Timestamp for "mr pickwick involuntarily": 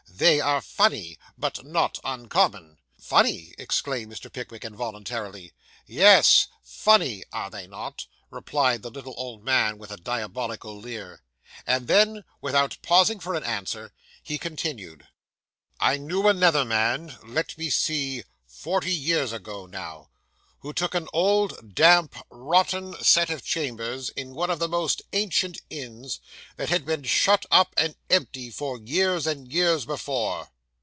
4.13-5.51